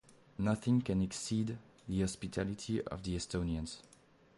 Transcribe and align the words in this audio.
Nothing 0.39 0.81
can 0.81 0.99
exceed 1.03 1.59
the 1.87 2.01
hospitality 2.01 2.81
of 2.81 3.03
the 3.03 3.15
Estonians. 3.15 3.83